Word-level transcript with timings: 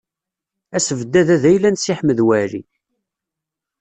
Asebdad-a 0.77 1.35
d 1.41 1.43
ayla 1.51 1.69
n 1.69 1.77
Si 1.83 1.93
Ḥmed 1.99 2.19
Waɛli. 2.27 2.63